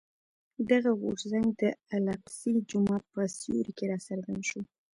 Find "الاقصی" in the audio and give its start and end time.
1.95-2.53